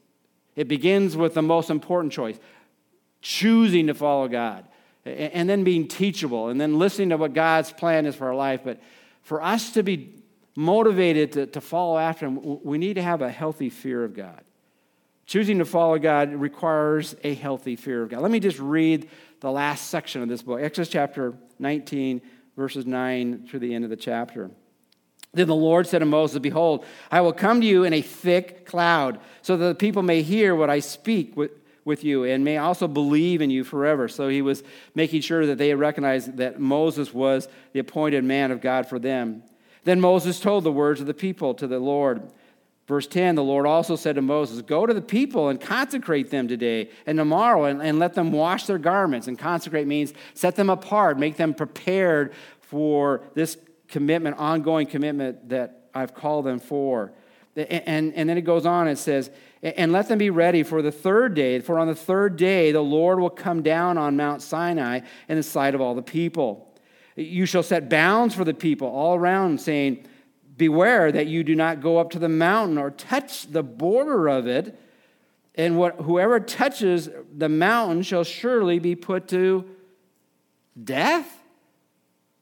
[0.55, 2.39] It begins with the most important choice
[3.21, 4.65] choosing to follow God,
[5.05, 8.61] and then being teachable, and then listening to what God's plan is for our life.
[8.63, 8.81] But
[9.21, 10.21] for us to be
[10.55, 14.41] motivated to, to follow after Him, we need to have a healthy fear of God.
[15.25, 18.21] Choosing to follow God requires a healthy fear of God.
[18.21, 19.09] Let me just read
[19.39, 22.21] the last section of this book Exodus chapter 19,
[22.57, 24.51] verses 9 through the end of the chapter.
[25.33, 28.65] Then the Lord said to Moses, Behold, I will come to you in a thick
[28.65, 31.51] cloud, so that the people may hear what I speak with,
[31.85, 34.07] with you and may also believe in you forever.
[34.07, 38.61] So he was making sure that they recognized that Moses was the appointed man of
[38.61, 39.43] God for them.
[39.83, 42.21] Then Moses told the words of the people to the Lord.
[42.87, 46.47] Verse 10 The Lord also said to Moses, Go to the people and consecrate them
[46.47, 49.27] today and tomorrow, and, and let them wash their garments.
[49.27, 55.87] And consecrate means set them apart, make them prepared for this commitment, ongoing commitment that
[55.93, 57.13] I've called them for.
[57.55, 59.29] And, and then it goes on, it says,
[59.61, 62.81] And let them be ready for the third day, for on the third day the
[62.81, 66.73] Lord will come down on Mount Sinai in the sight of all the people.
[67.15, 70.07] You shall set bounds for the people all around, saying,
[70.55, 74.47] Beware that you do not go up to the mountain or touch the border of
[74.47, 74.79] it,
[75.55, 79.65] and what, whoever touches the mountain shall surely be put to
[80.81, 81.41] death.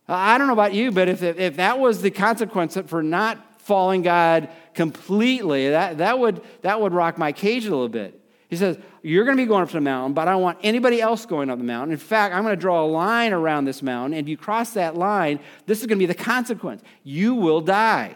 [0.08, 4.02] I don't know about you, but if, if that was the consequence for not following
[4.02, 8.21] God completely, that, that, would, that would rock my cage a little bit.
[8.52, 10.60] He says, You're going to be going up to the mountain, but I don't want
[10.62, 11.94] anybody else going up the mountain.
[11.94, 14.74] In fact, I'm going to draw a line around this mountain, and if you cross
[14.74, 16.84] that line, this is going to be the consequence.
[17.04, 18.14] You will die.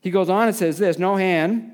[0.00, 1.72] He goes on and says this No hand,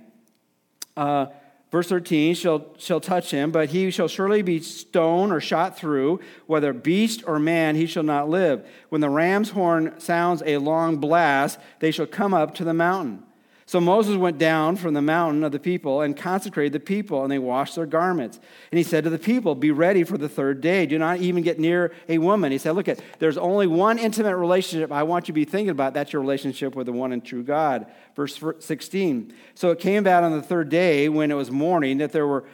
[0.97, 1.27] uh,
[1.71, 6.21] verse 13, shall, shall touch him, but he shall surely be stoned or shot through.
[6.47, 8.67] Whether beast or man, he shall not live.
[8.89, 13.25] When the ram's horn sounds a long blast, they shall come up to the mountain.
[13.71, 17.31] So Moses went down from the mountain of the people and consecrated the people, and
[17.31, 18.41] they washed their garments.
[18.73, 20.87] And he said to the people, Be ready for the third day.
[20.87, 22.51] Do not even get near a woman.
[22.51, 25.71] He said, Look, at there's only one intimate relationship I want you to be thinking
[25.71, 25.95] about.
[25.95, 27.87] That's your relationship with the one and true God.
[28.17, 29.33] Verse 16.
[29.55, 32.47] So it came about on the third day when it was morning that there were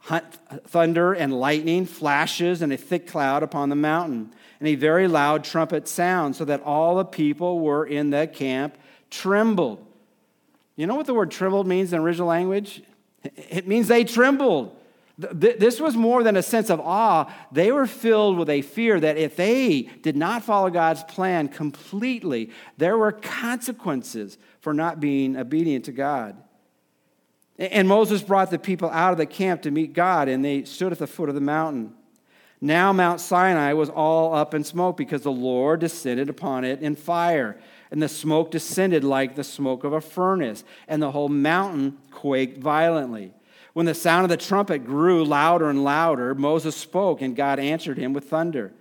[0.00, 5.44] thunder and lightning, flashes, and a thick cloud upon the mountain, and a very loud
[5.44, 8.78] trumpet sound, so that all the people were in the camp
[9.10, 9.86] trembled.
[10.76, 12.82] You know what the word trembled means in original language?
[13.22, 14.76] It means they trembled.
[15.16, 17.32] This was more than a sense of awe.
[17.52, 22.50] They were filled with a fear that if they did not follow God's plan completely,
[22.78, 26.36] there were consequences for not being obedient to God.
[27.56, 30.90] And Moses brought the people out of the camp to meet God, and they stood
[30.90, 31.94] at the foot of the mountain.
[32.60, 36.96] Now, Mount Sinai was all up in smoke because the Lord descended upon it in
[36.96, 37.56] fire
[37.94, 42.58] and the smoke descended like the smoke of a furnace, and the whole mountain quaked
[42.58, 43.32] violently.
[43.72, 47.96] When the sound of the trumpet grew louder and louder, Moses spoke, and God answered
[47.96, 48.72] him with thunder.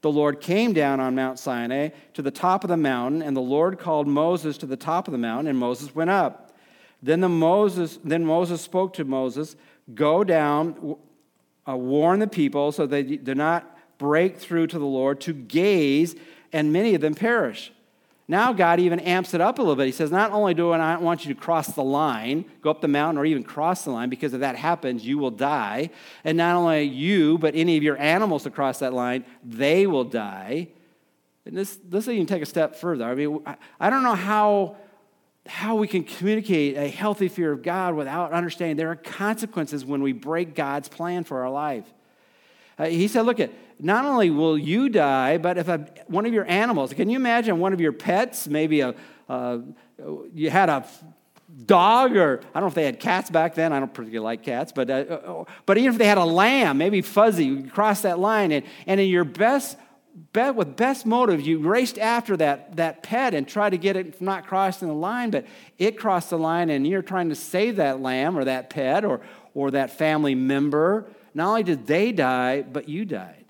[0.00, 3.42] The Lord came down on Mount Sinai to the top of the mountain, and the
[3.42, 6.56] Lord called Moses to the top of the mountain, and Moses went up.
[7.02, 9.54] Then, the Moses, then Moses spoke to Moses,
[9.94, 10.96] Go down,
[11.68, 16.16] uh, warn the people so they do not break through to the Lord to gaze,
[16.54, 17.70] and many of them perish.
[18.28, 19.86] Now, God even amps it up a little bit.
[19.86, 22.88] He says, Not only do I want you to cross the line, go up the
[22.88, 25.90] mountain, or even cross the line, because if that happens, you will die.
[26.24, 30.04] And not only you, but any of your animals to cross that line, they will
[30.04, 30.68] die.
[31.44, 33.04] And this, this even take a step further.
[33.04, 33.40] I mean,
[33.80, 34.76] I don't know how,
[35.46, 40.02] how we can communicate a healthy fear of God without understanding there are consequences when
[40.02, 41.84] we break God's plan for our life.
[42.78, 43.50] Uh, he said, Look, at
[43.82, 47.58] not only will you die, but if a, one of your animals, can you imagine
[47.58, 48.94] one of your pets, maybe a,
[50.32, 50.86] you had a
[51.66, 53.72] dog, or I don't know if they had cats back then.
[53.72, 56.78] I don't particularly like cats, but, uh, uh but even if they had a lamb,
[56.78, 59.76] maybe fuzzy, you cross that line, and, and in your best,
[60.32, 64.16] bet with best motive, you raced after that, that pet and tried to get it
[64.16, 65.46] from not crossing the line, but
[65.78, 69.20] it crossed the line, and you're trying to save that lamb or that pet or,
[69.54, 71.06] or that family member.
[71.34, 73.41] Not only did they die, but you died.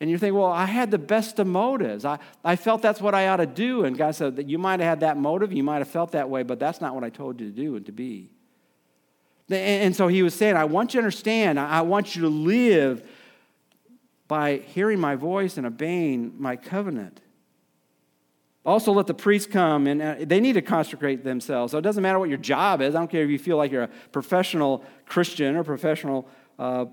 [0.00, 2.04] And you think, well, I had the best of motives.
[2.04, 3.84] I, I felt that's what I ought to do.
[3.84, 6.30] And God said that you might have had that motive, you might have felt that
[6.30, 8.30] way, but that's not what I told you to do and to be.
[9.48, 12.22] And, and so he was saying, I want you to understand, I, I want you
[12.22, 13.08] to live
[14.28, 17.20] by hearing my voice and obeying my covenant.
[18.64, 21.72] Also, let the priests come, and uh, they need to consecrate themselves.
[21.72, 22.94] So it doesn't matter what your job is.
[22.94, 26.28] I don't care if you feel like you're a professional Christian or professional
[26.58, 26.84] uh,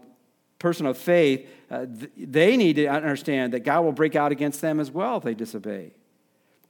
[0.66, 1.48] person of faith.
[1.70, 5.18] Uh, th- they need to understand that God will break out against them as well
[5.18, 5.92] if they disobey.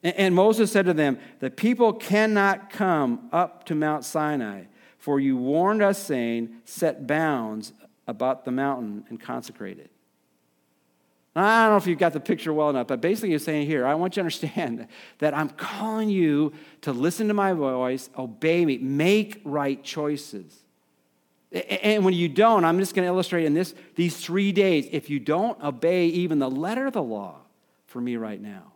[0.04, 4.66] And, and Moses said to them, The people cannot come up to Mount Sinai,
[4.98, 7.72] for you warned us, saying, Set bounds
[8.06, 9.92] about the mountain and consecrate it.
[11.38, 13.88] I don't know if you've got the picture well enough, but basically you're saying here,
[13.88, 14.90] I want you to understand
[15.20, 20.65] that I'm calling you to listen to my voice, obey me, make right choices.
[21.56, 25.10] And when you don't, I'm just going to illustrate in this, these three days, if
[25.10, 27.38] you don't obey even the letter of the law
[27.88, 28.74] for me right now,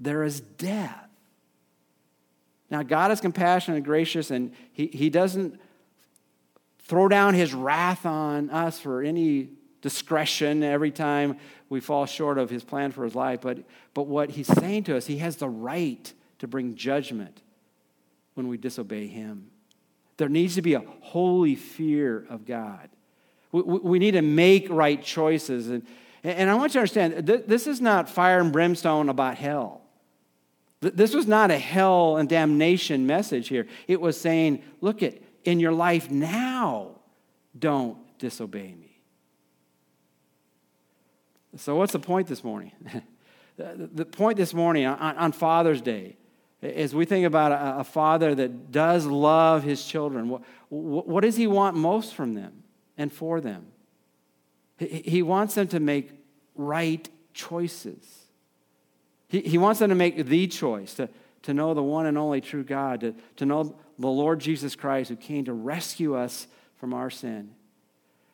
[0.00, 1.08] there is death.
[2.70, 5.60] Now, God is compassionate and gracious, and He, he doesn't
[6.80, 9.50] throw down His wrath on us for any
[9.80, 13.40] discretion every time we fall short of his plan for his life.
[13.40, 13.58] But,
[13.94, 17.42] but what he's saying to us, he has the right to bring judgment
[18.34, 19.50] when we disobey him.
[20.20, 22.90] There needs to be a holy fear of God.
[23.52, 25.70] We, we need to make right choices.
[25.70, 25.82] And,
[26.22, 29.80] and I want you to understand this is not fire and brimstone about hell.
[30.82, 33.66] This was not a hell and damnation message here.
[33.88, 35.14] It was saying, look at
[35.44, 37.00] in your life now,
[37.58, 39.00] don't disobey me.
[41.56, 42.72] So, what's the point this morning?
[43.56, 46.18] the point this morning on, Father's Day
[46.62, 50.28] is we think about a, father that does love his children.
[50.28, 52.62] What, what does he want most from them
[52.98, 53.66] and for them?
[54.78, 56.10] He wants them to make
[56.54, 58.26] right choices.
[59.28, 61.08] He, he wants them to make the choice, to,
[61.42, 65.10] to know the one and only true God, to, to know the Lord Jesus Christ
[65.10, 66.46] who came to rescue us
[66.76, 67.50] from our sin.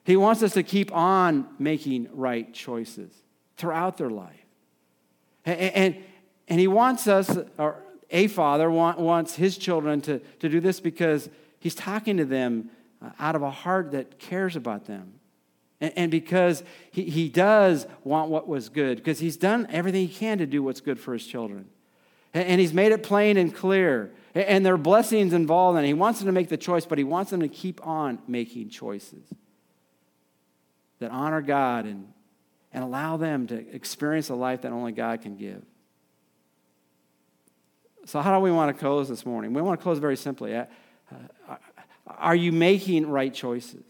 [0.05, 3.13] He wants us to keep on making right choices
[3.57, 4.47] throughout their life.
[5.45, 5.97] And, and,
[6.49, 10.81] and he wants us, or a father want, wants his children to, to do this
[10.81, 11.29] because
[11.59, 12.71] he's talking to them
[13.03, 15.15] uh, out of a heart that cares about them.
[15.81, 20.15] And, and because he, he does want what was good, because he's done everything he
[20.15, 21.67] can to do what's good for his children.
[22.33, 24.13] And, and he's made it plain and clear.
[24.35, 26.99] And, and there are blessings involved, and he wants them to make the choice, but
[26.99, 29.27] he wants them to keep on making choices
[30.99, 32.11] that honor God and,
[32.73, 35.63] and allow them to experience a life that only God can give.
[38.07, 39.53] So, how do we want to close this morning?
[39.53, 40.55] We want to close very simply.
[40.55, 40.67] Uh,
[41.13, 41.57] uh,
[42.07, 43.85] are you making right choices?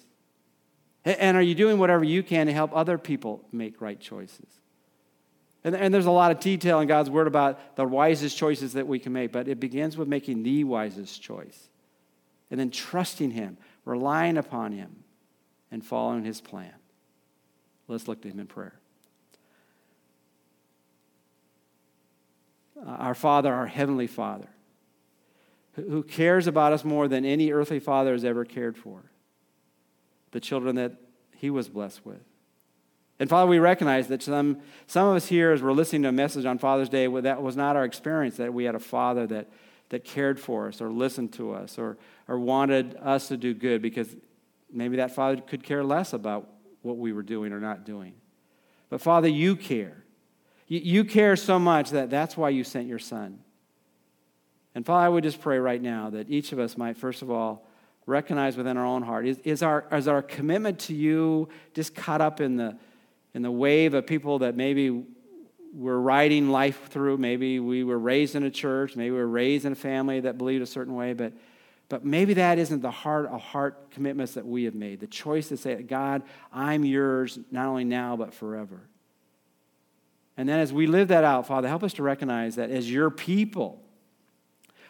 [1.05, 4.49] And are you doing whatever you can to help other people make right choices?
[5.62, 8.89] And, and there's a lot of detail in God's word about the wisest choices that
[8.89, 11.69] we can make, but it begins with making the wisest choice
[12.51, 15.05] and then trusting Him, relying upon Him,
[15.71, 16.73] and following His plan.
[17.89, 18.79] Let's look to him in prayer.
[22.79, 24.49] Uh, our Father, our Heavenly Father,
[25.74, 29.03] who cares about us more than any earthly father has ever cared for,
[30.33, 30.93] the children that
[31.37, 32.22] he was blessed with.
[33.18, 36.12] And Father, we recognize that some, some of us here, as we're listening to a
[36.12, 39.49] message on Father's Day, that was not our experience, that we had a father that,
[39.89, 41.97] that cared for us or listened to us or,
[42.29, 44.14] or wanted us to do good because
[44.70, 46.49] maybe that father could care less about
[46.83, 48.14] what we were doing or not doing.
[48.91, 50.05] But Father, you care.
[50.69, 53.39] You, care so much that that's why you sent your son.
[54.75, 57.31] And Father, I would just pray right now that each of us might, first of
[57.31, 57.67] all,
[58.05, 62.21] recognize within our own heart is, is, our, is our commitment to you just caught
[62.21, 62.77] up in the,
[63.35, 65.05] in the wave of people that maybe
[65.73, 67.17] we're riding life through?
[67.17, 70.37] Maybe we were raised in a church, maybe we were raised in a family that
[70.37, 71.33] believed a certain way, but
[71.89, 74.99] but maybe that isn't the heart of heart commitments that we have made.
[74.99, 78.81] The choice to say, God, I'm yours not only now, but forever.
[80.37, 83.11] And then as we live that out, Father, help us to recognize that as your
[83.11, 83.82] people,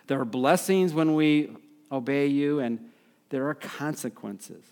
[0.07, 1.51] there are blessings when we
[1.91, 2.91] obey you, and
[3.31, 4.65] there are consequences.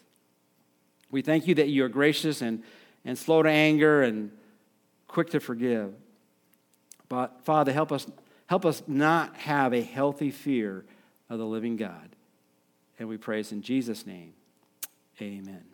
[1.10, 2.62] We thank you that you are gracious and,
[3.04, 4.32] and slow to anger and
[5.06, 5.94] quick to forgive.
[7.08, 8.06] But Father, help us,
[8.46, 10.84] help us not have a healthy fear
[11.30, 12.16] of the living God.
[12.98, 14.32] And we praise in Jesus' name.
[15.20, 15.73] Amen.